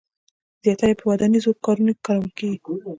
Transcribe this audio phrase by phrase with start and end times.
[0.63, 2.55] زیاتره یې په ودانیزو کارونو کې کارول کېږي.